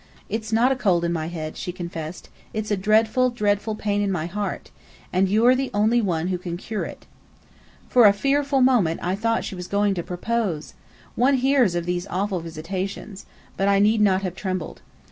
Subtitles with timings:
[0.29, 2.27] "It's not a cold in my head," she confessed.
[2.55, 4.71] "It's a dreadful, dreadful pain in my heart.
[5.13, 7.05] And you're the only one who can cure it."
[7.87, 10.73] For a fearful moment I thought that she was going to propose.
[11.13, 13.27] One hears of these awful visitations.
[13.55, 14.81] But I need not have trembled.